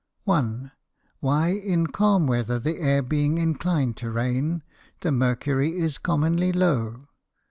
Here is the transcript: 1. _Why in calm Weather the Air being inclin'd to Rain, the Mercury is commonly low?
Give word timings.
1. 0.23 0.71
_Why 1.21 1.63
in 1.63 1.85
calm 1.85 2.25
Weather 2.25 2.57
the 2.57 2.79
Air 2.79 3.03
being 3.03 3.37
inclin'd 3.37 3.97
to 3.97 4.09
Rain, 4.09 4.63
the 5.01 5.11
Mercury 5.11 5.77
is 5.77 5.99
commonly 5.99 6.51
low? 6.51 7.07